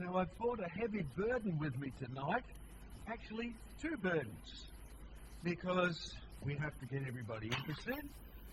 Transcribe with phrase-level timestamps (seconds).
[0.00, 2.44] Now, I've brought a heavy burden with me tonight.
[3.06, 3.52] Actually,
[3.82, 4.64] two burdens.
[5.44, 8.08] Because we have to get everybody interested.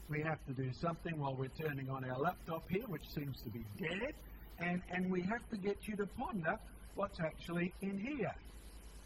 [0.09, 3.49] We have to do something while we're turning on our laptop here, which seems to
[3.49, 4.13] be dead.
[4.59, 6.59] And, and we have to get you to ponder
[6.95, 8.35] what's actually in here.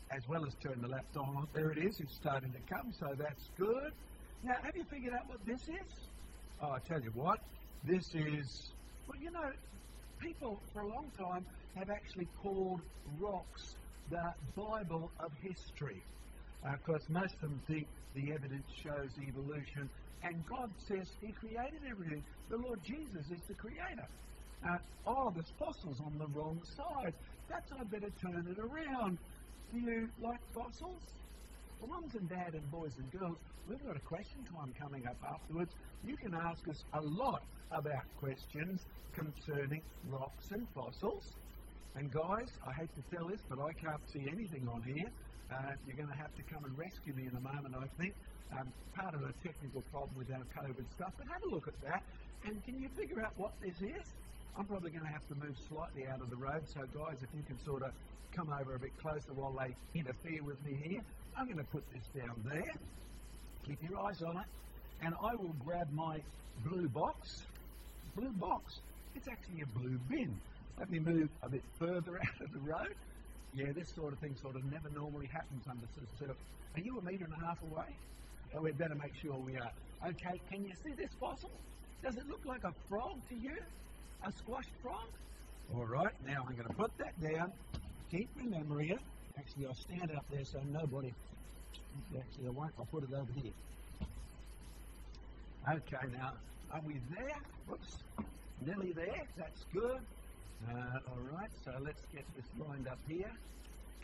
[0.10, 1.48] As well as turn the laptop on.
[1.54, 2.00] There it is.
[2.00, 3.92] It's starting to come, so that's good.
[4.44, 5.94] Now, have you figured out what this is?
[6.60, 7.40] Oh, I tell you what.
[7.84, 8.72] This is,
[9.08, 9.52] well, you know,
[10.20, 11.46] people for a long time
[11.76, 12.82] have actually called
[13.20, 13.76] rocks
[14.10, 16.02] the Bible of history.
[16.66, 19.90] Uh, of course, most of them think the evidence shows evolution,
[20.24, 22.24] and God says He created everything.
[22.50, 24.08] The Lord Jesus is the creator.
[24.68, 27.14] Uh, oh, there's fossils on the wrong side.
[27.50, 29.18] That's I better turn it around.
[29.74, 31.02] Do you like fossils?
[31.80, 35.18] Well, mums and dad and boys and girls, we've got a question time coming up
[35.28, 35.72] afterwards.
[36.06, 38.82] You can ask us a lot about questions
[39.14, 41.24] concerning rocks and fossils.
[41.96, 45.10] And guys, I hate to tell this, but I can't see anything on here.
[45.52, 48.16] Uh, you're going to have to come and rescue me in a moment, I think.
[48.58, 51.80] Um, part of a technical problem with our COVID stuff, but have a look at
[51.84, 52.04] that.
[52.46, 54.06] And can you figure out what this is?
[54.58, 57.30] I'm probably going to have to move slightly out of the road, so guys, if
[57.36, 57.92] you can sort of
[58.36, 61.02] come over a bit closer while they interfere with me here,
[61.38, 62.74] I'm going to put this down there.
[63.66, 64.48] Keep your eyes on it.
[65.04, 66.20] And I will grab my
[66.64, 67.44] blue box.
[68.16, 68.80] Blue box.
[69.16, 70.40] It's actually a blue bin.
[70.82, 72.96] Let me move a bit further out of the road.
[73.54, 75.86] Yeah, this sort of thing sort of never normally happens under
[76.18, 76.36] surf.
[76.74, 77.86] Are you a metre and a half away?
[78.56, 79.72] Oh, we'd better make sure we are.
[80.08, 81.52] Okay, can you see this fossil?
[82.04, 83.56] Does it look like a frog to you?
[84.26, 85.06] A squashed frog?
[85.76, 87.52] All right, now I'm going to put that down.
[88.10, 89.02] Keep remembering it.
[89.38, 91.14] Actually, I'll stand up there so nobody.
[92.18, 92.74] Actually, I won't.
[92.80, 93.54] I'll put it over here.
[95.70, 96.34] Okay, now,
[96.74, 97.38] are we there?
[97.68, 97.98] Whoops.
[98.66, 99.28] Nearly there.
[99.38, 100.02] That's good.
[100.70, 103.32] Uh, all right, so let's get this lined up here.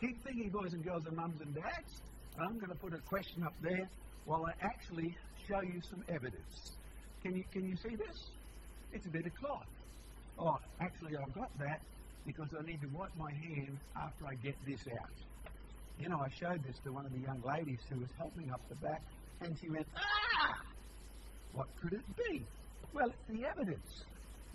[0.00, 2.00] Keep thinking, boys and girls and mums and dads.
[2.40, 3.88] I'm going to put a question up there
[4.24, 5.16] while I actually
[5.48, 6.72] show you some evidence.
[7.22, 8.30] Can you, can you see this?
[8.92, 9.66] It's a bit of cloth.
[10.38, 11.80] Oh, actually, I've got that
[12.26, 15.10] because I need to wipe my hand after I get this out.
[15.98, 18.60] You know, I showed this to one of the young ladies who was helping up
[18.68, 19.02] the back,
[19.40, 20.60] and she went, Ah!
[21.54, 22.44] What could it be?
[22.92, 24.04] Well, it's the evidence.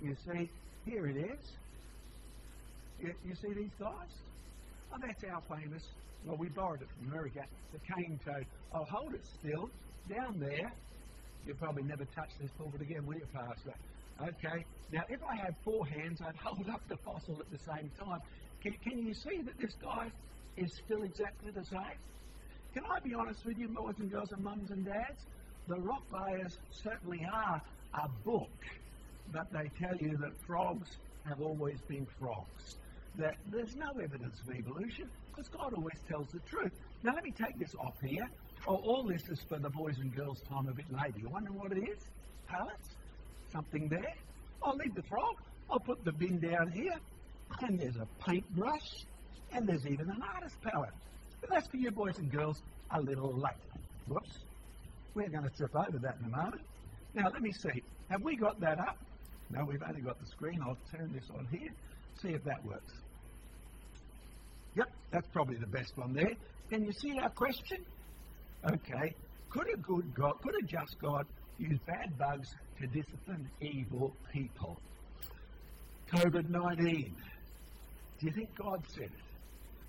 [0.01, 0.50] You see,
[0.85, 1.57] here it is.
[3.03, 4.15] You, you see these guys?
[4.93, 5.83] Oh, that's our famous.
[6.25, 7.41] Well, we borrowed it from America.
[7.73, 8.45] The cane toad.
[8.73, 9.69] I'll hold it still
[10.09, 10.71] down there.
[11.45, 13.73] You'll probably never touch this pulpit again, will you, Pastor?
[14.21, 14.63] Okay.
[14.93, 18.19] Now, if I had four hands, I'd hold up the fossil at the same time.
[18.61, 20.09] Can, can you see that this guy
[20.55, 21.99] is still exactly the same?
[22.73, 25.25] Can I be honest with you, boys and girls and mums and dads?
[25.67, 27.61] The rock layers certainly are
[27.95, 28.63] a book,
[29.33, 30.95] but they tell you that frogs
[31.27, 32.77] have always been frogs
[33.18, 36.72] that there's no evidence of evolution because God always tells the truth.
[37.03, 38.28] Now, let me take this off here.
[38.68, 41.19] Oh, all this is for the boys and girls' time a bit later.
[41.19, 42.00] You wonder what it is?
[42.47, 42.96] Pallets?
[43.51, 44.13] Something there?
[44.63, 45.35] I'll leave the frog.
[45.69, 46.96] I'll put the bin down here.
[47.62, 49.06] And there's a paintbrush.
[49.51, 50.94] And there's even an artist palette.
[51.41, 53.57] But that's for you boys and girls a little later.
[54.07, 54.40] Whoops.
[55.13, 56.62] We're going to trip over that in a moment.
[57.13, 57.84] Now, let me see.
[58.09, 58.97] Have we got that up?
[59.51, 60.62] No, we've only got the screen.
[60.66, 61.69] I'll turn this on here.
[62.22, 62.94] See if that works.
[64.75, 66.34] Yep, that's probably the best one there.
[66.69, 67.85] Can you see our question?
[68.66, 69.13] Okay.
[69.50, 71.28] Could a good God, could a just God
[71.59, 74.79] use bad bugs to discipline evil people?
[76.12, 77.16] COVID 19.
[78.19, 79.12] Do you think God said it?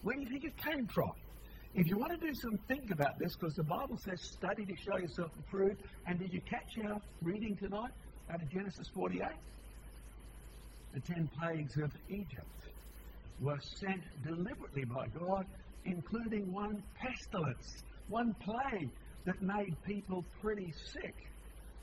[0.02, 1.12] Where do you think it came from?
[1.74, 4.76] If you want to do some think about this, because the Bible says study to
[4.76, 7.90] show yourself approved, and did you catch our reading tonight
[8.30, 9.22] out of Genesis 48?
[10.92, 12.63] The ten plagues of Egypt
[13.40, 15.46] were sent deliberately by God,
[15.84, 18.90] including one pestilence, one plague
[19.24, 21.14] that made people pretty sick.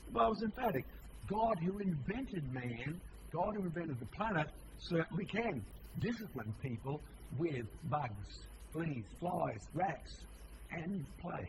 [0.06, 0.84] The Bible's emphatic.
[1.28, 3.00] God who invented man,
[3.32, 4.48] God who invented the planet,
[4.78, 5.64] certainly can
[6.00, 7.00] discipline people
[7.38, 10.24] with bugs, fleas, flies, rats,
[10.70, 11.48] and plague.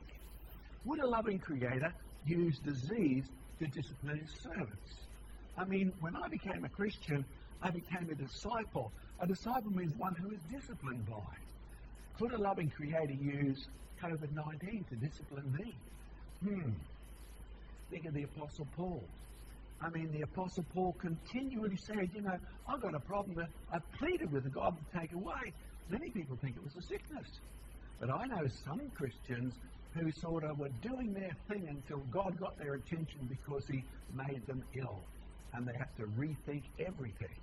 [0.86, 1.94] Would a loving creator
[2.26, 3.26] use disease
[3.60, 4.94] to discipline his servants?
[5.58, 7.26] I mean, when I became a Christian,
[7.64, 8.92] I became a disciple.
[9.22, 11.38] A disciple means one who is disciplined by.
[12.20, 13.68] Could a loving creator use
[14.02, 15.74] COVID 19 to discipline me?
[16.44, 16.72] Hmm.
[17.90, 19.02] Think of the Apostle Paul.
[19.82, 22.38] I mean, the Apostle Paul continually said, you know,
[22.68, 25.54] I've got a problem that I've pleaded with God to take away.
[25.90, 27.28] Many people think it was a sickness.
[28.00, 29.54] But I know some Christians
[29.94, 33.84] who sort of were doing their thing until God got their attention because he
[34.14, 35.00] made them ill.
[35.54, 37.36] And they have to rethink everything.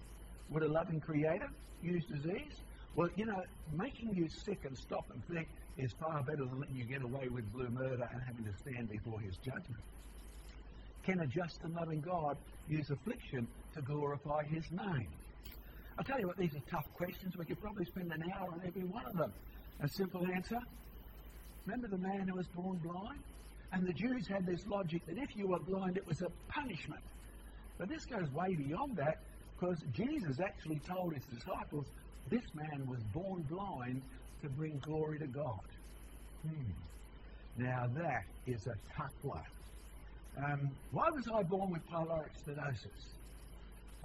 [0.51, 1.49] Would a loving creator
[1.83, 2.61] use disease?
[2.97, 3.43] Well, you know,
[3.73, 5.49] making you sick and stop and think
[5.79, 8.91] is far better than letting you get away with blue murder and having to stand
[8.91, 9.83] before his judgment.
[11.05, 12.37] Can a just and loving God
[12.69, 15.09] use affliction to glorify his name?
[15.99, 17.37] I'll tell you what, these are tough questions.
[17.37, 19.33] We could probably spend an hour on every one of them.
[19.83, 20.59] A simple answer
[21.67, 23.21] remember the man who was born blind?
[23.73, 27.03] And the Jews had this logic that if you were blind, it was a punishment.
[27.79, 29.19] But this goes way beyond that
[29.61, 31.87] because Jesus actually told his disciples
[32.31, 34.03] this man was born blind
[34.43, 35.61] to bring glory to God.
[36.43, 37.63] Hmm.
[37.63, 39.43] Now that is a tough one.
[40.43, 42.87] Um, why was I born with pyloric stenosis?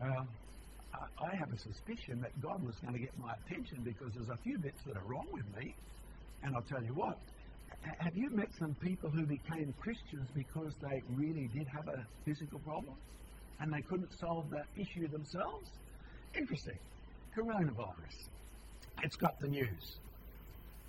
[0.01, 0.23] Uh,
[0.93, 4.29] I, I have a suspicion that God was going to get my attention because there's
[4.29, 5.75] a few bits that are wrong with me.
[6.43, 7.17] And I'll tell you what,
[7.99, 12.59] have you met some people who became Christians because they really did have a physical
[12.59, 12.95] problem
[13.59, 15.69] and they couldn't solve that issue themselves?
[16.35, 16.77] Interesting.
[17.35, 18.29] Coronavirus.
[19.03, 19.97] It's got the news.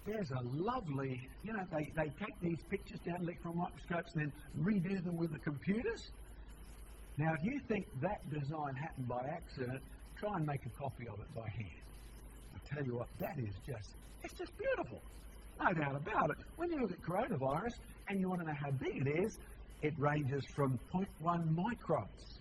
[0.06, 4.32] There's a lovely, you know, they, they take these pictures down electron microscopes and then
[4.64, 6.10] redo them with the computers.
[7.18, 9.80] Now, if you think that design happened by accident,
[10.18, 11.70] try and make a copy of it by hand.
[12.54, 15.00] I tell you what, that is just, it's just beautiful.
[15.58, 16.36] No doubt about it.
[16.56, 17.74] When you look at coronavirus
[18.08, 19.38] and you want to know how big it is,
[19.82, 21.06] it ranges from 0.1
[21.54, 22.35] microns.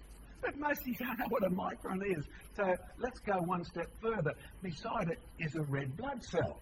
[0.46, 2.24] But most you don't know what a micron is.
[2.56, 4.34] So let's go one step further.
[4.62, 6.60] Beside it is a red blood cell.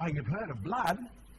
[0.00, 0.98] Oh, you've heard of blood.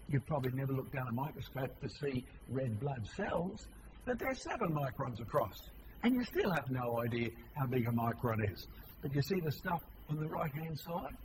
[0.10, 3.68] You've probably never looked down a microscope to see red blood cells,
[4.06, 5.70] but they're seven microns across.
[6.04, 8.68] And you still have no idea how big a micron is.
[9.02, 11.16] But you see the stuff on the right hand side?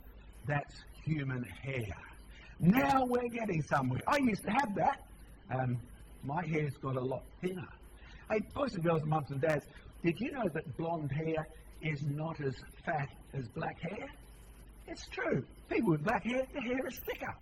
[0.47, 1.95] That's human hair.
[2.59, 4.01] Now we're getting somewhere.
[4.07, 5.01] I used to have that.
[5.53, 5.77] Um,
[6.23, 7.67] my hair's got a lot thinner.
[8.31, 9.65] Hey, boys and girls, mums and dads,
[10.03, 11.47] did you know that blonde hair
[11.81, 12.55] is not as
[12.85, 14.07] fat as black hair?
[14.87, 15.43] It's true.
[15.69, 17.33] People with black hair, their hair is thicker.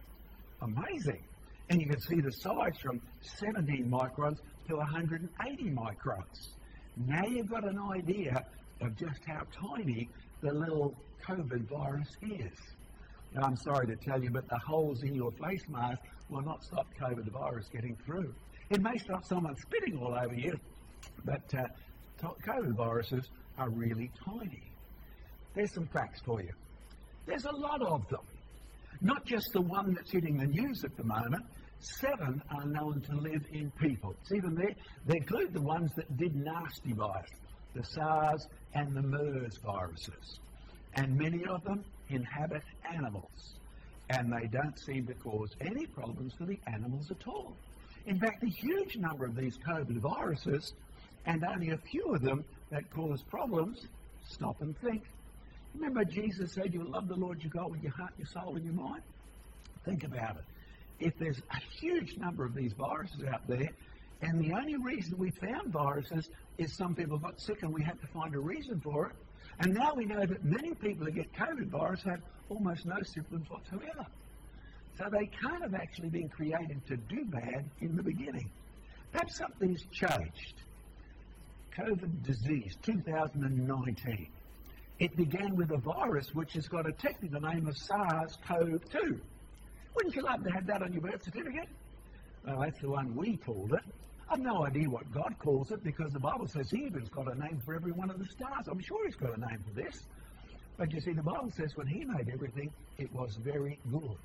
[0.62, 1.24] Amazing.
[1.69, 3.02] And you can see the size from
[3.40, 4.38] 17 microns
[4.68, 6.50] to 180 microns.
[6.98, 8.46] Now you've got an idea
[8.81, 10.10] of just how tiny
[10.42, 10.96] the little
[11.28, 12.58] COVID virus is.
[13.34, 16.63] Now, I'm sorry to tell you, but the holes in your face mask will not
[16.63, 18.34] stop COVID virus getting through.
[18.69, 20.60] It may stop someone spitting all over you,
[21.24, 21.63] but uh,
[22.22, 24.64] COVID viruses are really tiny.
[25.56, 26.52] There's some facts for you.
[27.26, 28.22] There's a lot of them.
[29.02, 31.44] Not just the one that's hitting the news at the moment.
[31.80, 34.16] Seven are known to live in people.
[34.24, 34.76] See them there?
[35.08, 37.26] They include the ones that did nasty us,
[37.74, 40.40] the SARS and the MERS viruses.
[40.94, 42.62] And many of them inhabit
[42.94, 43.56] animals.
[44.12, 47.56] And they don't seem to cause any problems to the animals at all.
[48.06, 50.74] In fact, a huge number of these COVID viruses,
[51.26, 53.88] and only a few of them that cause problems,
[54.28, 55.04] stop and think.
[55.76, 58.66] Remember, Jesus said you'll love the Lord your God with your heart, your soul, and
[58.66, 59.04] your mind?
[59.86, 60.44] Think about it.
[61.00, 63.70] If there's a huge number of these viruses out there,
[64.22, 68.00] and the only reason we found viruses is some people got sick and we had
[68.02, 69.16] to find a reason for it,
[69.60, 73.50] and now we know that many people who get COVID virus have almost no symptoms
[73.50, 74.06] whatsoever.
[74.98, 78.50] So they can't have actually been created to do bad in the beginning.
[79.12, 80.62] Perhaps something's changed.
[81.78, 84.28] COVID disease 2019.
[85.00, 89.20] It began with a virus which has got a technical name of SARS-CoV-2.
[89.96, 91.70] Wouldn't you love to have that on your birth certificate?
[92.46, 93.82] Well, that's the one we called it.
[94.30, 97.38] I've no idea what God calls it because the Bible says He even's got a
[97.40, 98.68] name for every one of the stars.
[98.70, 100.04] I'm sure He's got a name for this.
[100.78, 104.18] But you see, the Bible says when He made everything, it was very good.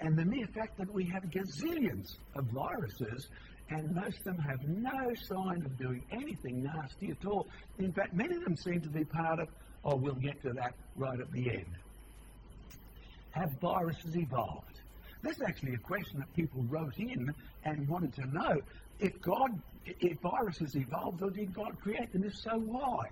[0.00, 3.28] And the mere fact that we have gazillions of viruses
[3.70, 7.46] and most of them have no sign of doing anything nasty at all.
[7.78, 9.48] In fact, many of them seem to be part of,
[9.84, 11.72] oh, we'll get to that right at the end.
[13.30, 14.80] Have viruses evolved?
[15.22, 17.32] This is actually a question that people wrote in
[17.64, 18.60] and wanted to know
[18.98, 22.24] if God, if viruses evolved, or did God create them?
[22.24, 23.04] If so, why?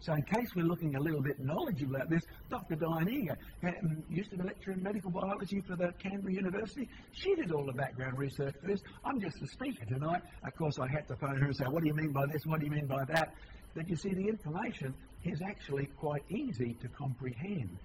[0.00, 2.76] So, in case we're looking a little bit knowledgeable about this, Dr.
[2.76, 6.88] Diane Eager um, used to be a lecturer in medical biology for the Canberra University.
[7.12, 8.80] She did all the background research for this.
[9.04, 10.22] I'm just a speaker tonight.
[10.46, 12.46] Of course, I had to phone her and say, What do you mean by this?
[12.46, 13.34] What do you mean by that?
[13.74, 17.78] But you see, the information is actually quite easy to comprehend.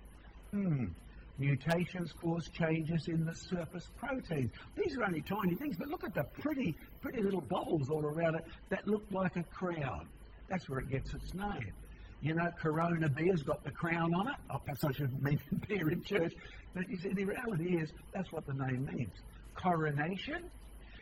[0.51, 0.85] Hmm.
[1.39, 4.51] Mutations cause changes in the surface proteins.
[4.75, 8.35] These are only tiny things, but look at the pretty, pretty little bubbles all around
[8.35, 10.07] it that look like a crown.
[10.47, 11.73] That's where it gets its name.
[12.23, 14.35] You know, Corona beer's got the crown on it.
[14.49, 16.33] Oh, perhaps I should mention beer in church.
[16.73, 19.11] But you see, the reality is that's what the name means.
[19.55, 20.49] Coronation.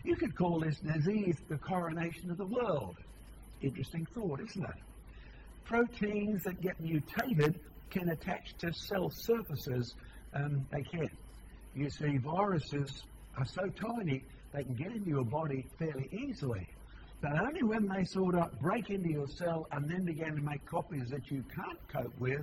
[0.04, 2.96] You could call this disease the coronation of the world.
[3.62, 4.76] Interesting thought, isn't it?
[5.64, 7.60] Proteins that get mutated
[7.92, 9.94] can attach to cell surfaces
[10.34, 11.10] Um, they can.
[11.76, 13.04] You see, viruses
[13.38, 14.24] are so tiny
[14.54, 16.68] they can get into your body fairly easily.
[17.22, 20.66] But only when they sort of break into your cell and then begin to make
[20.66, 22.42] copies that you can't cope with,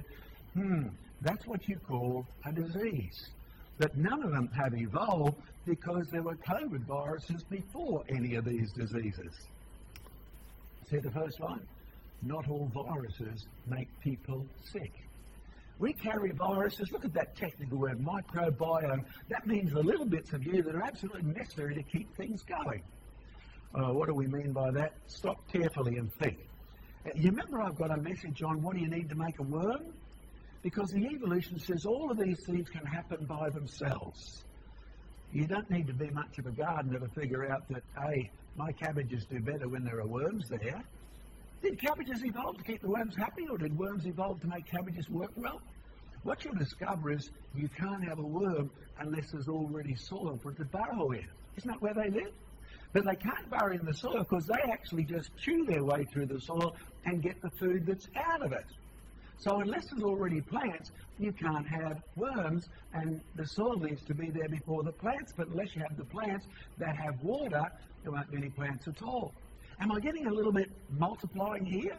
[0.54, 0.86] hmm,
[1.20, 3.30] that's what you call a disease.
[3.78, 8.72] But none of them have evolved because there were COVID viruses before any of these
[8.72, 9.34] diseases.
[10.88, 11.66] See the first line?
[12.22, 14.92] Not all viruses make people sick.
[15.78, 16.90] We carry viruses.
[16.90, 19.04] Look at that technical word, microbiome.
[19.28, 22.82] That means the little bits of you that are absolutely necessary to keep things going.
[23.74, 24.92] Uh, what do we mean by that?
[25.06, 26.38] Stop carefully and think.
[27.06, 29.42] Uh, you remember I've got a message on what do you need to make a
[29.42, 29.92] worm?
[30.62, 34.42] Because the evolution says all of these things can happen by themselves.
[35.32, 38.72] You don't need to be much of a gardener to figure out that, hey, my
[38.72, 40.82] cabbages do better when there are worms there.
[41.62, 45.08] Did cabbages evolve to keep the worms happy, or did worms evolve to make cabbages
[45.10, 45.60] work well?
[46.22, 48.70] What you'll discover is you can't have a worm
[49.00, 51.26] unless there's already soil for it to burrow in.
[51.56, 52.32] Isn't that where they live?
[52.92, 56.26] But they can't burrow in the soil because they actually just chew their way through
[56.26, 58.66] the soil and get the food that's out of it.
[59.40, 64.30] So unless there's already plants, you can't have worms, and the soil needs to be
[64.30, 65.32] there before the plants.
[65.36, 66.46] But unless you have the plants
[66.78, 67.64] that have water,
[68.02, 69.32] there won't be any plants at all.
[69.80, 71.98] Am I getting a little bit multiplying here?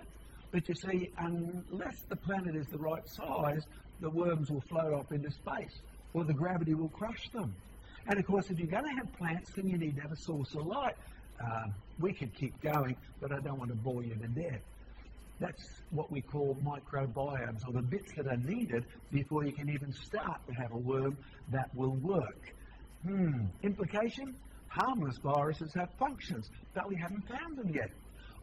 [0.51, 3.63] But you see, unless the planet is the right size,
[4.01, 5.79] the worms will float off into space,
[6.13, 7.55] or the gravity will crush them.
[8.09, 10.17] And of course, if you're going to have plants, then you need to have a
[10.17, 10.95] source of light.
[11.39, 11.67] Uh,
[11.99, 14.61] we could keep going, but I don't want to bore you to death.
[15.39, 19.93] That's what we call microbiomes, or the bits that are needed before you can even
[19.93, 21.17] start to have a worm
[21.51, 22.51] that will work.
[23.05, 23.45] Hmm.
[23.61, 24.35] Implication?
[24.69, 27.91] Harmless viruses have functions, but we haven't found them yet.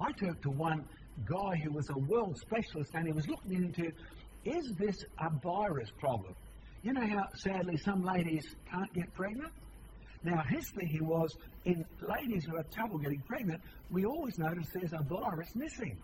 [0.00, 0.85] I talked to one
[1.25, 3.90] guy who was a world specialist and he was looking into
[4.44, 6.35] is this a virus problem?
[6.86, 9.50] You know how sadly some ladies can't get pregnant?
[10.22, 14.92] Now, his thinking was in ladies who have trouble getting pregnant, we always notice there's
[14.92, 15.96] a virus missing.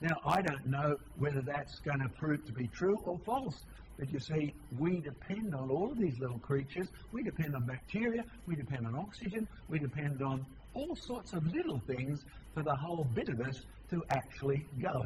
[0.00, 3.60] Now, I don't know whether that's going to prove to be true or false.
[3.98, 6.88] But you see, we depend on all of these little creatures.
[7.12, 8.24] We depend on bacteria.
[8.46, 9.46] We depend on oxygen.
[9.68, 12.24] We depend on all sorts of little things
[12.54, 13.60] for the whole bit of us
[13.90, 15.04] to actually go.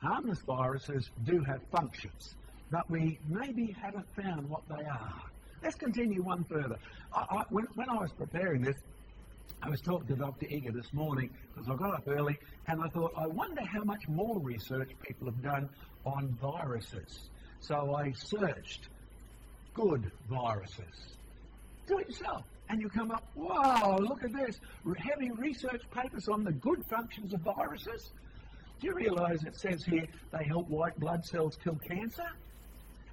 [0.00, 2.36] Harmless viruses do have functions,
[2.70, 5.22] but we maybe haven't found what they are.
[5.62, 6.76] Let's continue one further.
[7.12, 8.76] I, I, when, when I was preparing this,
[9.62, 10.46] I was talking to Dr.
[10.50, 14.06] Eager this morning because I got up early and I thought, I wonder how much
[14.08, 15.68] more research people have done
[16.04, 17.30] on viruses.
[17.60, 18.88] So I searched
[19.72, 21.16] good viruses.
[21.86, 22.44] Do it yourself.
[22.68, 24.58] And you come up, wow, look at this.
[24.98, 28.10] Heavy research papers on the good functions of viruses.
[28.80, 32.26] Do you realize it says here they help white blood cells kill cancer?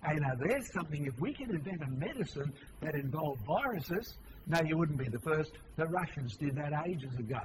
[0.04, 4.18] And now there's something, if we can invent a medicine that involved viruses,
[4.48, 5.52] no, you wouldn't be the first.
[5.76, 7.42] The Russians did that ages ago.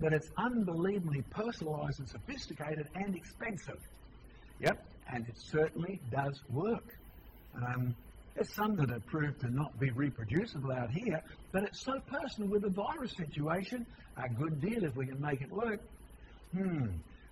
[0.00, 3.80] But it's unbelievably personalized and sophisticated and expensive.
[4.60, 6.98] Yep, and it certainly does work.
[7.54, 7.94] Um,
[8.34, 12.50] there's some that have proved to not be reproducible out here, but it's so personal
[12.50, 13.84] with the virus situation.
[14.16, 15.80] A good deal if we can make it work.
[16.52, 16.86] Hmm.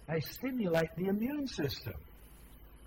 [0.08, 1.94] They stimulate the immune system.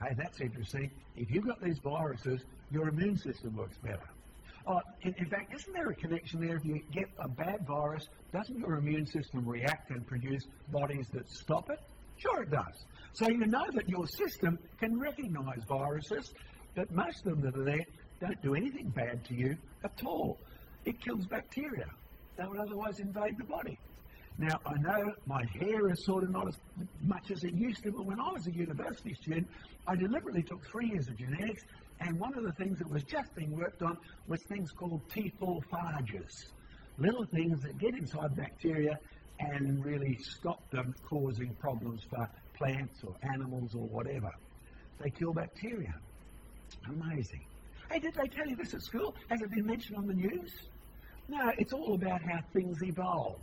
[0.01, 0.89] Hey, that's interesting.
[1.17, 2.41] If you've got these viruses,
[2.71, 4.09] your immune system works better.
[4.65, 6.57] Oh, in, in, fact, isn't there a connection there?
[6.57, 11.29] If you get a bad virus, doesn't your immune system react and produce bodies that
[11.29, 11.79] stop it?
[12.17, 12.85] Sure, it does.
[13.13, 16.33] So you know that your system can recognize viruses,
[16.75, 17.85] but most of them that are there
[18.21, 20.37] don't do anything bad to you at all.
[20.85, 21.87] It kills bacteria
[22.37, 23.77] that would otherwise invade the body.
[24.39, 26.57] Now, I know my hair is sort of not as
[27.01, 29.45] much as it used to, but when I was a university student,
[29.85, 31.63] I deliberately took three years of genetics,
[31.99, 33.97] and one of the things that was just being worked on
[34.29, 36.45] was things called T4 phages,
[36.97, 38.97] little things that get inside bacteria
[39.41, 42.25] and really stop them causing problems for
[42.57, 44.31] plants or animals or whatever.
[45.03, 45.93] They kill bacteria.
[46.87, 47.45] Amazing.
[47.91, 49.15] Hey, did they tell you this at school?
[49.29, 50.53] Has it been mentioned on the news?
[51.27, 53.39] No, it's all about how things evolve.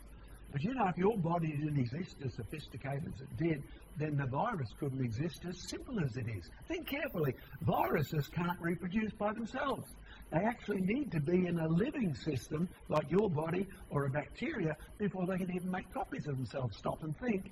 [0.52, 3.62] But you know, if your body didn't exist as sophisticated as it did,
[3.98, 6.48] then the virus couldn't exist as simple as it is.
[6.68, 7.34] Think carefully.
[7.62, 9.94] Viruses can't reproduce by themselves.
[10.32, 14.76] They actually need to be in a living system like your body or a bacteria
[14.98, 16.76] before they can even make copies of themselves.
[16.76, 17.50] Stop and think.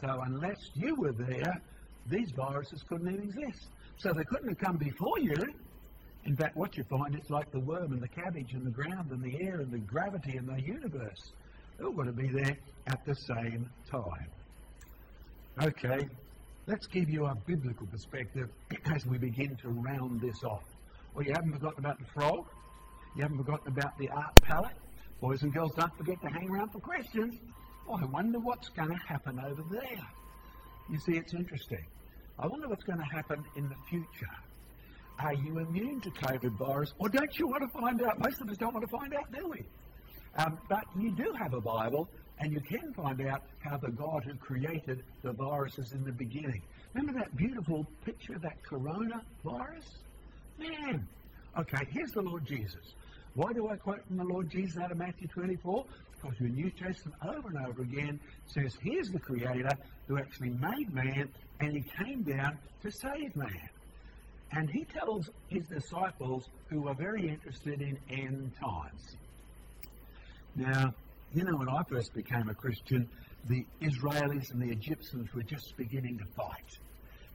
[0.00, 1.62] So unless you were there,
[2.08, 3.68] these viruses couldn't even exist.
[3.98, 5.36] So they couldn't have come before you.
[6.24, 9.10] In fact, what you find, is like the worm and the cabbage and the ground
[9.10, 11.32] and the air and the gravity and the universe.
[11.76, 12.56] They're all going to be there
[12.86, 14.28] at the same time.
[15.62, 16.06] Okay,
[16.66, 18.48] let's give you a biblical perspective
[18.94, 20.64] as we begin to round this off.
[21.14, 22.46] Well, you haven't forgotten about the frog.
[23.16, 24.76] You haven't forgotten about the art palette.
[25.20, 27.34] Boys and girls, don't forget to hang around for questions.
[27.88, 30.06] Oh, I wonder what's going to happen over there.
[30.90, 31.84] You see, it's interesting.
[32.38, 34.36] I wonder what's going to happen in the future.
[35.18, 38.18] Are you immune to COVID virus, or don't you want to find out?
[38.18, 39.64] Most of us don't want to find out, do we?
[40.36, 44.24] Um, but you do have a Bible, and you can find out how the God
[44.24, 46.62] who created the viruses in the beginning.
[46.94, 49.86] Remember that beautiful picture of that coronavirus?
[50.58, 51.06] Man.
[51.58, 52.94] Okay, here's the Lord Jesus.
[53.34, 55.84] Why do I quote from the Lord Jesus out of Matthew 24?
[56.12, 59.70] Because the New Testament over and over again says, here's the Creator
[60.06, 61.28] who actually made man,
[61.60, 63.68] and he came down to save man.
[64.52, 69.16] And he tells his disciples who are very interested in end times.
[70.56, 70.94] Now,
[71.34, 73.08] you know, when I first became a Christian,
[73.44, 76.78] the Israelis and the Egyptians were just beginning to fight.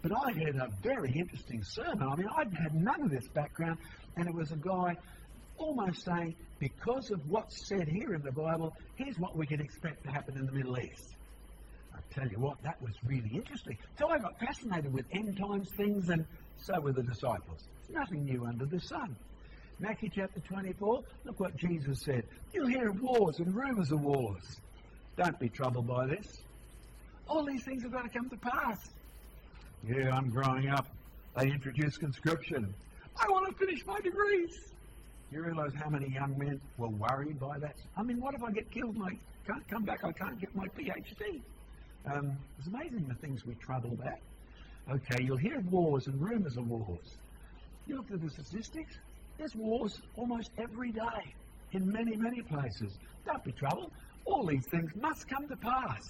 [0.01, 2.07] But I heard a very interesting sermon.
[2.11, 3.77] I mean, I'd had none of this background,
[4.17, 4.97] and it was a guy
[5.57, 10.03] almost saying, because of what's said here in the Bible, here's what we can expect
[10.05, 11.15] to happen in the Middle East.
[11.93, 13.77] I tell you what, that was really interesting.
[13.99, 16.25] So I got fascinated with end times things, and
[16.57, 17.67] so were the disciples.
[17.89, 19.15] Nothing new under the sun.
[19.81, 22.23] Matthew chapter 24, look what Jesus said.
[22.53, 24.61] You'll hear of wars and rumors of wars.
[25.17, 26.43] Don't be troubled by this.
[27.27, 28.77] All these things are going to come to pass.
[29.83, 30.85] Yeah, I'm growing up.
[31.35, 32.71] They introduced conscription.
[33.19, 34.55] I want to finish my degrees.
[35.31, 37.77] You realize how many young men were worried by that?
[37.97, 40.03] I mean, what if I get killed and I can't come back?
[40.03, 41.41] I can't get my PhD.
[42.05, 44.19] Um, it's amazing the things we trouble about.
[44.91, 47.17] Okay, you'll hear of wars and rumours of wars.
[47.87, 48.95] You look at the statistics,
[49.41, 51.33] there's wars almost every day
[51.71, 52.93] in many, many places.
[53.25, 53.91] Don't be troubled.
[54.25, 56.03] All these things must come to pass.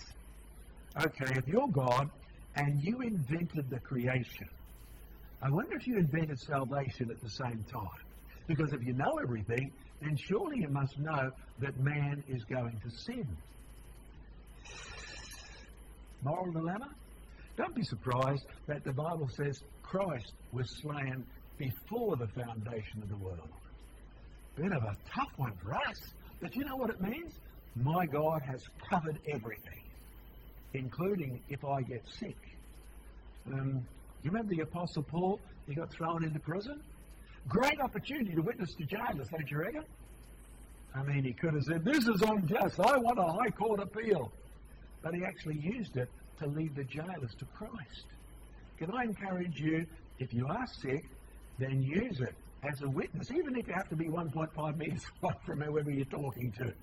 [1.05, 2.09] Okay, if you're God
[2.57, 4.49] and you invented the creation,
[5.41, 8.03] I wonder if you invented salvation at the same time.
[8.47, 9.71] Because if you know everything,
[10.01, 13.25] then surely you must know that man is going to sin.
[16.21, 16.89] Moral dilemma?
[17.55, 21.25] Don't be surprised that the Bible says Christ was slain
[21.61, 23.49] before the foundation of the world.
[24.55, 25.99] Bit of a tough one for us.
[26.41, 27.33] But you know what it means?
[27.75, 29.83] My God has covered everything,
[30.73, 32.37] including if I get sick.
[33.47, 33.85] Um,
[34.23, 35.39] you remember the Apostle Paul?
[35.67, 36.81] He got thrown into prison.
[37.47, 39.83] Great opportunity to witness to jailers, don't you reckon?
[40.95, 42.79] I mean, he could have said, This is unjust.
[42.79, 44.31] I want a high court appeal.
[45.03, 48.05] But he actually used it to lead the jailers to Christ.
[48.77, 49.85] Can I encourage you,
[50.19, 51.05] if you are sick,
[51.61, 55.33] then use it as a witness, even if you have to be 1.5 metres away
[55.45, 56.73] from whoever you're talking to.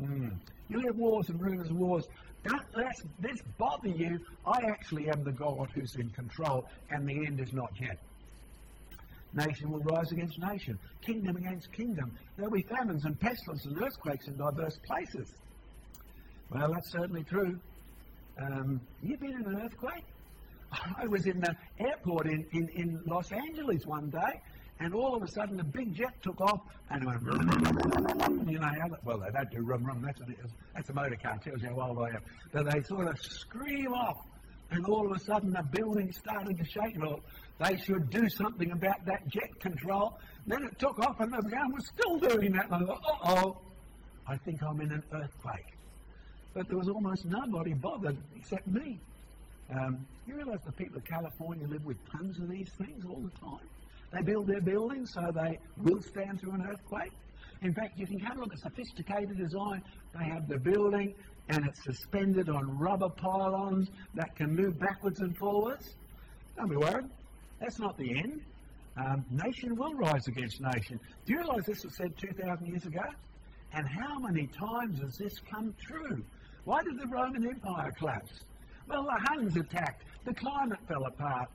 [0.00, 0.32] Mm.
[0.68, 2.04] You have wars and rumours of wars.
[2.44, 4.20] Don't let this bother you.
[4.46, 7.98] I actually am the God who's in control, and the end is not yet.
[9.32, 12.12] Nation will rise against nation, kingdom against kingdom.
[12.36, 15.34] There'll be famines and pestilence and earthquakes in diverse places.
[16.50, 17.58] Well, that's certainly true.
[18.40, 20.04] Um, you been in an earthquake?
[20.72, 24.40] I was in the airport in, in, in Los Angeles one day,
[24.80, 28.48] and all of a sudden a big jet took off and went, rum, rum, rum,
[28.48, 28.70] you know,
[29.04, 30.24] well, they don't do rum rum, that's a,
[30.74, 32.22] that's a motor car, tells you how old I am.
[32.52, 34.16] But they sort of scream off,
[34.70, 36.96] and all of a sudden the building started to shake.
[36.98, 37.20] Well,
[37.58, 40.18] they should do something about that jet control.
[40.46, 42.66] Then it took off and the ground was still doing that.
[42.70, 43.58] And I thought, uh-oh,
[44.26, 45.76] I think I'm in an earthquake.
[46.52, 49.00] But there was almost nobody bothered except me.
[49.70, 53.40] Um, you realise the people of California live with tons of these things all the
[53.40, 53.66] time?
[54.12, 57.12] They build their buildings so they will stand through an earthquake.
[57.62, 59.82] In fact, you can have a look at sophisticated design.
[60.16, 61.14] They have the building
[61.48, 65.94] and it's suspended on rubber pylons that can move backwards and forwards.
[66.56, 67.06] Don't be worried.
[67.60, 68.40] That's not the end.
[68.96, 70.98] Um, nation will rise against nation.
[71.24, 73.04] Do you realise this was said 2,000 years ago?
[73.72, 76.22] And how many times has this come true?
[76.64, 78.32] Why did the Roman Empire collapse?
[78.88, 81.48] Well, the Huns attacked, the climate fell apart,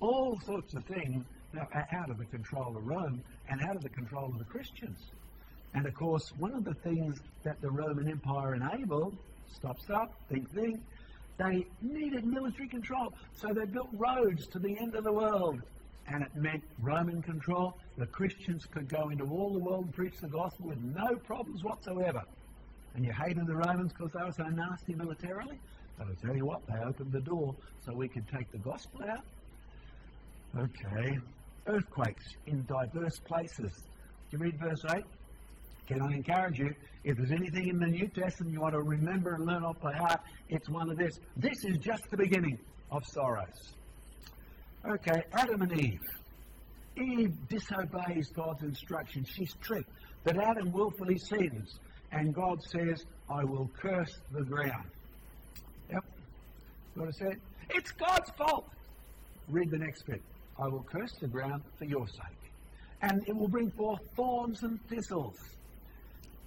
[0.00, 1.24] all sorts of things
[1.56, 4.98] are out of the control of Rome and out of the control of the Christians.
[5.74, 9.16] And of course, one of the things that the Roman Empire enabled,
[9.54, 10.80] stops up, think, think,
[11.36, 15.60] they needed military control, so they built roads to the end of the world.
[16.08, 17.76] And it meant Roman control.
[17.98, 21.62] The Christians could go into all the world and preach the gospel with no problems
[21.62, 22.22] whatsoever.
[22.94, 25.60] And you hated the Romans because they were so nasty militarily?
[25.98, 29.02] But I'll tell you what, they opened the door so we could take the gospel
[29.08, 29.24] out.
[30.56, 31.18] Okay.
[31.66, 33.72] Earthquakes in diverse places.
[34.30, 35.02] You read verse 8?
[35.86, 39.34] Can I encourage you, if there's anything in the New Testament you want to remember
[39.34, 41.18] and learn off by heart, it's one of this.
[41.36, 42.58] This is just the beginning
[42.90, 43.72] of sorrows.
[44.86, 46.00] Okay, Adam and Eve.
[46.96, 49.24] Eve disobeys God's instruction.
[49.24, 49.90] She's tricked.
[50.24, 51.78] But Adam willfully sins.
[52.12, 54.90] And God says, I will curse the ground.
[56.98, 57.06] Yep.
[57.06, 57.40] What I said?
[57.70, 58.66] It's God's fault.
[59.48, 60.22] Read the next bit.
[60.58, 62.52] I will curse the ground for your sake.
[63.02, 65.36] And it will bring forth thorns and thistles.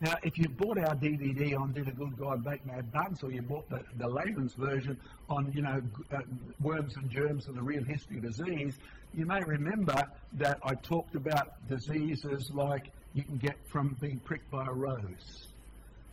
[0.02, 3.32] Now, if you bought our DVD on Did a Good God Make Bad Bugs, or
[3.32, 4.98] you bought the, the layman's version
[5.30, 5.80] on, you know,
[6.12, 6.18] uh,
[6.60, 8.74] worms and germs and the real history of disease,
[9.14, 14.50] you may remember that I talked about diseases like you can get from being pricked
[14.50, 15.51] by a rose.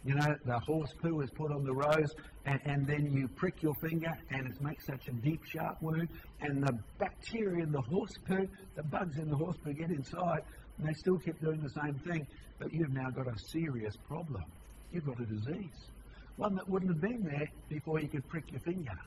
[0.04, 2.14] You know, the horse poo is put on the rose,
[2.46, 6.08] and, and then you prick your finger, and it makes such a deep, sharp wound,
[6.40, 10.42] and the bacteria in the horse poo, the bugs in the horse poo get inside,
[10.78, 12.26] and they still keep doing the same thing,
[12.58, 14.44] but you've now got a serious problem.
[14.92, 15.90] You've got a disease,
[16.36, 18.98] one that wouldn't have been there before you could prick your finger.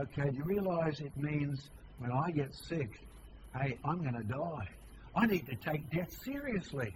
[0.00, 3.00] Okay, do you realise it means when I get sick,
[3.56, 4.68] hey, I'm going to die.
[5.14, 6.92] I need to take death seriously.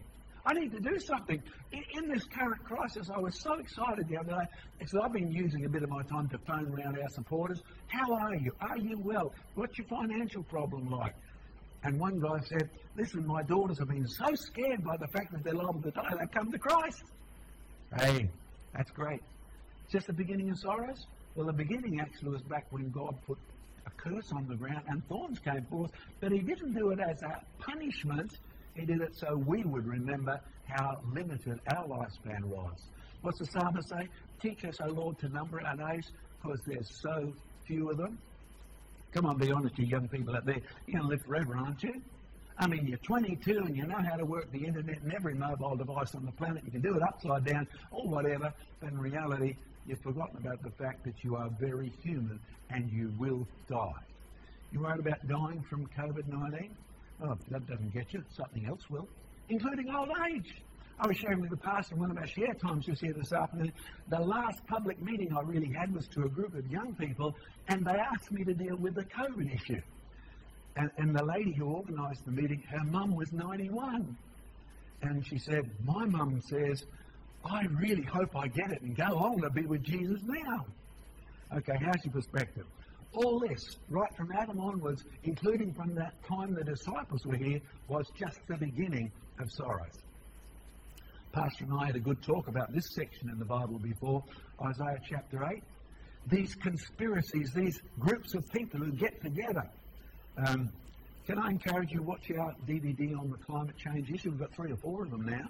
[0.49, 1.43] I need to do something.
[1.73, 4.47] In, this current crisis, I was so excited the other day
[4.79, 7.63] because I've been using a bit of my time to phone around our supporters.
[7.89, 8.53] How are you?
[8.63, 9.35] Are you well?
[9.57, 11.15] What's your financial problem like?
[11.85, 15.45] And one guy said, Listen, my daughters have been so scared by the fact that
[15.45, 17.03] they're liable to die, they've come to Christ.
[17.99, 18.31] Hey,
[18.75, 19.21] that's great.
[19.93, 21.07] Just the beginning of sorrows?
[21.35, 23.37] Well, the beginning actually was back when God put
[23.87, 27.21] a curse on the ground and thorns came forth, but He didn't do it as
[27.23, 28.39] a punishment
[28.79, 32.87] he did it so we would remember how limited our lifespan was.
[33.23, 34.09] What's the psalmist say?
[34.41, 36.11] Teach us, O Lord, to number our days,
[36.41, 37.33] because there's so
[37.67, 38.19] few of them.
[39.13, 40.61] Come on, be honest, you young people out there.
[40.87, 42.01] You're going to live forever, aren't you?
[42.59, 45.77] I mean, you're 22 and you know how to work the internet and every mobile
[45.77, 46.63] device on the planet.
[46.65, 48.53] You can do it upside down or whatever.
[48.81, 53.13] But in reality, you've forgotten about the fact that you are very human and you
[53.19, 54.03] will die.
[54.73, 56.77] You worried about dying from COVID 19?
[57.23, 58.23] Oh, if that doesn't get you.
[58.37, 59.09] Something else will,
[59.49, 60.55] including old age.
[61.01, 63.73] I was sharing with the pastor one of our share times just here this afternoon.
[64.09, 67.37] The last public meeting I really had was to a group of young people,
[67.69, 69.81] and they asked me to deal with the COVID issue.
[70.77, 74.17] And, and the lady who organised the meeting, her mum was 91.
[75.03, 76.85] And she said, My mum says,
[77.45, 80.67] I really hope I get it and go on to be with Jesus now.
[81.57, 82.67] Okay, how's your perspective?
[83.15, 88.07] All this, right from Adam onwards, including from that time the disciples were here, was
[88.17, 89.95] just the beginning of sorrows.
[91.33, 94.25] Pastor and I had a good talk about this section in the Bible before,
[94.65, 95.63] Isaiah chapter 8.
[96.27, 99.65] These conspiracies, these groups of people who get together.
[100.47, 100.71] Um,
[101.27, 104.31] can I encourage you to watch our DVD on the climate change issue?
[104.31, 105.49] We've got three or four of them now.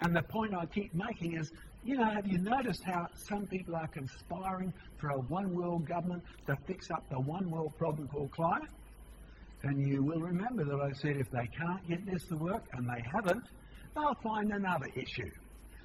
[0.00, 1.50] And the point I keep making is,
[1.84, 6.22] you know, have you noticed how some people are conspiring for a one world government
[6.46, 8.70] to fix up the one world problem called climate?
[9.62, 12.88] And you will remember that I said if they can't get this to work, and
[12.88, 13.42] they haven't,
[13.94, 15.30] they'll find another issue.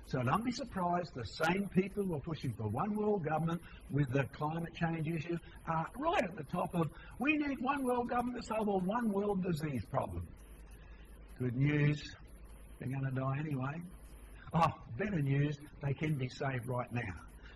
[0.06, 4.12] So don't be surprised the same people who are pushing for one world government with
[4.12, 8.42] the climate change issue are right at the top of we need one world government
[8.42, 10.28] to solve a one world disease problem.
[11.40, 12.04] Good news,
[12.80, 13.82] they're going to die anyway.
[14.54, 17.14] Oh, better news, they can be saved right now.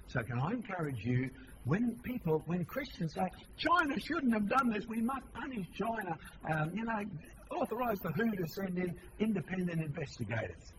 [0.08, 1.30] So can I encourage you,
[1.66, 6.18] when people, when Christians say, China shouldn't have done this, we must punish China,
[6.50, 7.04] um, you know,
[7.52, 10.74] authorize the WHO to send in independent investigators.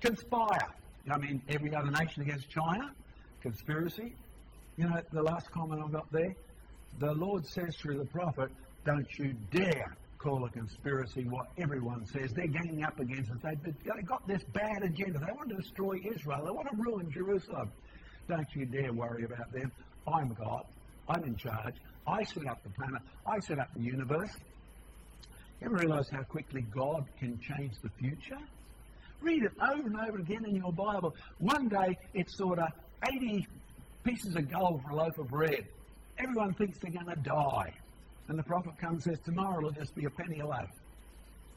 [0.00, 0.68] Conspire.
[1.10, 2.92] I mean, every other nation against China.
[3.40, 4.14] Conspiracy.
[4.76, 6.34] You know, the last comment I've got there,
[6.98, 8.50] the Lord says through the prophet,
[8.84, 12.32] don't you dare call a conspiracy what everyone says.
[12.32, 13.38] They're ganging up against us.
[13.42, 15.18] They've got this bad agenda.
[15.18, 16.44] They want to destroy Israel.
[16.44, 17.70] They want to ruin Jerusalem.
[18.28, 19.70] Don't you dare worry about them.
[20.06, 20.64] I'm God.
[21.08, 21.74] I'm in charge.
[22.06, 23.02] I set up the planet.
[23.26, 24.30] I set up the universe.
[25.60, 28.38] You ever realize how quickly God can change the future?
[29.20, 31.14] Read it over and over again in your Bible.
[31.38, 32.68] One day it's sort of
[33.08, 33.46] 80
[34.04, 35.66] pieces of gold for a loaf of bread.
[36.18, 37.72] Everyone thinks they're going to die.
[38.28, 40.70] And the prophet comes and says, Tomorrow it'll just be a penny a loaf.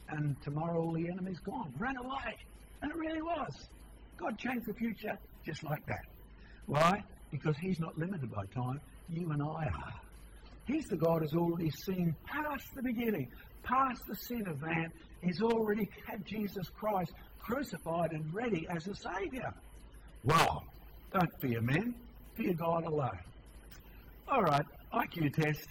[0.08, 1.72] And tomorrow all the enemy's gone.
[1.78, 2.36] Ran away.
[2.82, 3.68] And it really was.
[4.16, 6.04] God changed the future just like that.
[6.66, 7.02] Why?
[7.30, 8.80] Because He's not limited by time.
[9.08, 9.94] You and I are.
[10.66, 13.28] He's the God who's already seen past the beginning,
[13.62, 14.92] past the sin of man.
[15.22, 19.52] He's already had Jesus Christ crucified and ready as a Saviour.
[20.24, 20.62] Wow.
[21.12, 21.94] Don't fear men,
[22.36, 23.18] fear God alone.
[24.28, 25.66] All right, IQ test.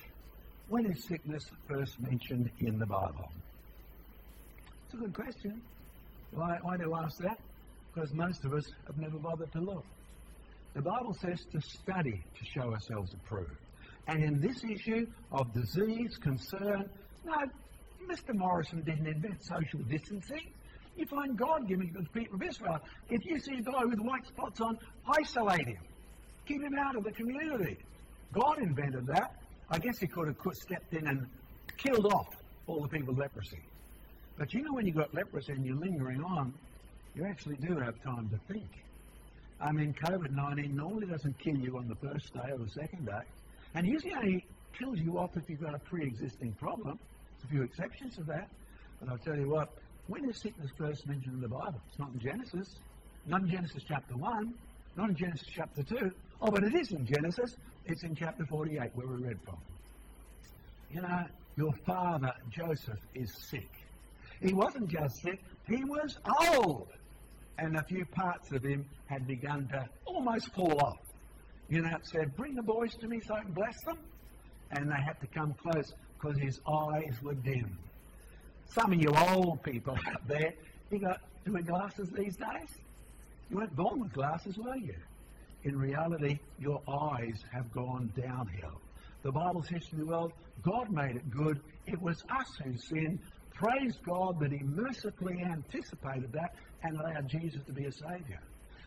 [0.69, 3.31] When is sickness first mentioned in the Bible?
[4.85, 5.61] It's a good question.
[6.31, 7.39] Why, why do I ask that?
[7.91, 9.83] Because most of us have never bothered to look.
[10.75, 13.57] The Bible says to study to show ourselves approved.
[14.07, 16.87] And in this issue of disease, concern,
[17.25, 17.33] no,
[18.07, 18.35] Mr.
[18.35, 20.51] Morrison didn't invent social distancing.
[20.95, 22.79] You find God giving the people of Israel.
[23.09, 24.77] If you see a guy with white spots on,
[25.19, 25.81] isolate him.
[26.45, 27.77] Keep him out of the community.
[28.33, 29.33] God invented that.
[29.71, 31.27] I guess he could have stepped in and
[31.77, 32.27] killed off
[32.67, 33.59] all the people with leprosy.
[34.37, 36.53] But you know, when you've got leprosy and you're lingering on,
[37.15, 38.69] you actually do have time to think.
[39.61, 43.05] I mean, COVID 19 normally doesn't kill you on the first day or the second
[43.05, 43.21] day,
[43.75, 44.45] and usually only
[44.77, 46.97] kills you off if you've got a pre existing problem.
[47.37, 48.47] There's a few exceptions to that.
[48.99, 49.69] But I'll tell you what,
[50.07, 51.79] when is sickness first mentioned in the Bible?
[51.89, 52.79] It's not in Genesis.
[53.27, 54.53] Not in Genesis chapter 1,
[54.95, 56.11] not in Genesis chapter 2.
[56.41, 57.55] Oh, but it is in Genesis.
[57.89, 59.57] It's in chapter 48 where we read from.
[60.91, 61.25] You know,
[61.57, 63.69] your father, Joseph, is sick.
[64.41, 66.19] He wasn't just sick, he was
[66.53, 66.87] old.
[67.57, 70.99] And a few parts of him had begun to almost fall off.
[71.67, 73.97] You know, it said, Bring the boys to me so I can bless them.
[74.71, 77.75] And they had to come close because his eyes were dim.
[78.67, 80.53] Some of you old people out there,
[80.91, 82.69] you got do glasses these days?
[83.49, 84.95] You weren't born with glasses, were you?
[85.63, 88.81] In reality, your eyes have gone downhill.
[89.23, 91.59] The Bible says to the world, God made it good.
[91.85, 93.19] It was us who sinned.
[93.53, 98.39] Praise God that He mercifully anticipated that and allowed Jesus to be a Saviour.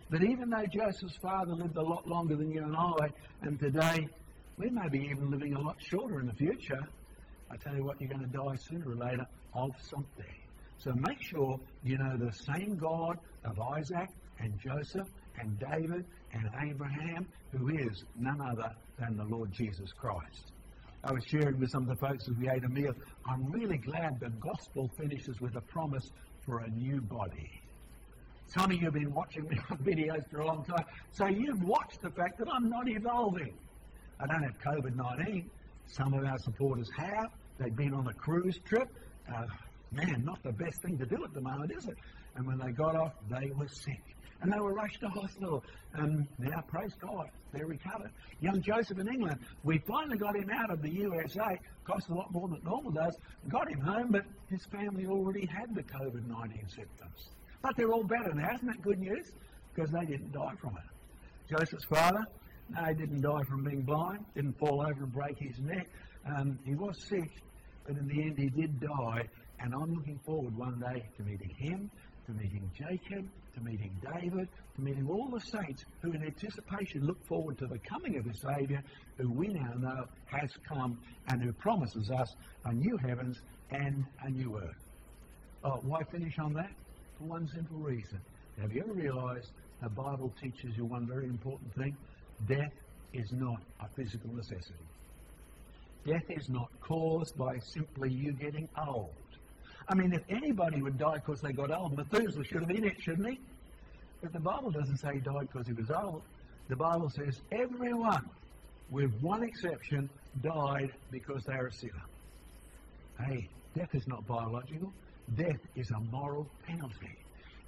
[0.09, 3.09] But even though Joseph's father lived a lot longer than you and I,
[3.43, 4.09] and today
[4.57, 6.81] we may be even living a lot shorter in the future,
[7.51, 10.35] I tell you what, you're going to die sooner or later of something.
[10.79, 14.09] So make sure you know the same God of Isaac
[14.41, 15.07] and Joseph
[15.39, 20.53] and David and Abraham, who is none other than the Lord Jesus Christ.
[21.05, 22.93] I was sharing with some of the folks as we ate a meal.
[23.29, 26.13] I'm really glad the gospel finishes with a promise
[26.45, 27.51] for a new body.
[28.47, 31.63] Some of you have been watching me on videos for a long time, so you've
[31.65, 33.55] watched the fact that I'm not evolving.
[34.21, 35.51] I don't have COVID 19.
[35.87, 37.31] Some of our supporters have.
[37.59, 38.89] They've been on a cruise trip.
[39.29, 39.47] Uh,
[39.93, 41.97] man, not the best thing to do at the moment, is it?
[42.37, 44.03] And when they got off, they were sick
[44.43, 45.65] and they were rushed to hospital.
[45.95, 48.11] And now, praise God, they're recovered.
[48.41, 51.59] Young Joseph in England, we finally got him out of the USA.
[51.85, 53.17] Cost a lot more than normal does.
[53.49, 57.31] Got him home, but his family already had the COVID 19 symptoms.
[57.63, 58.55] But they're all better now.
[58.55, 59.31] Isn't that good news?
[59.75, 61.55] Because they didn't die from it.
[61.57, 62.25] Joseph's father,
[62.71, 65.87] no, he didn't die from being blind, didn't fall over and break his neck.
[66.27, 67.31] Um, he was sick,
[67.87, 69.29] but in the end he did die.
[69.63, 71.89] And I'm looking forward one day to meeting him,
[72.27, 77.25] to meeting Jacob, to meeting David, to meeting all the saints who, in anticipation, look
[77.27, 78.83] forward to the coming of the Saviour,
[79.19, 80.99] who we now know has come
[81.29, 84.85] and who promises us a new heavens and a new earth.
[85.63, 86.73] Oh, why finish on that?
[87.19, 88.21] For one simple reason.
[88.61, 91.97] Have you ever realised the Bible teaches you one very important thing?
[92.49, 92.73] Death
[93.13, 94.87] is not a physical necessity.
[96.05, 99.13] Death is not caused by simply you getting old.
[99.89, 103.01] I mean, if anybody would die because they got old, Methuselah should have been it,
[103.01, 103.41] shouldn't he?
[104.23, 106.23] But the Bible doesn't say he died because he was old.
[106.69, 108.29] The Bible says everyone,
[108.91, 110.09] with one exception,
[110.43, 112.05] died because they are a sinner.
[113.19, 114.93] Hey, death is not biological.
[115.37, 117.17] Death is a moral penalty.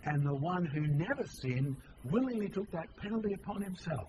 [0.05, 4.09] And the one who never sinned willingly took that penalty upon himself.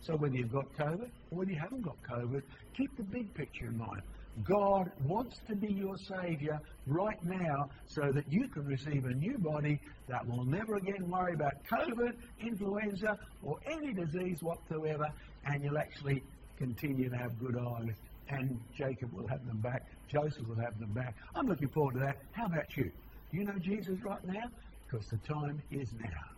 [0.00, 2.42] So whether you've got COVID or whether you haven't got COVID,
[2.76, 4.02] keep the big picture in mind.
[4.44, 9.38] God wants to be your Saviour right now so that you can receive a new
[9.38, 15.06] body that will never again worry about COVID, influenza, or any disease whatsoever,
[15.46, 16.22] and you'll actually
[16.58, 17.94] continue to have good eyes.
[18.28, 19.82] And Jacob will have them back.
[20.12, 21.14] Joseph will have them back.
[21.34, 22.16] I'm looking forward to that.
[22.32, 22.90] How about you?
[23.30, 24.50] Do you know Jesus right now?
[24.86, 26.26] Because the time is now.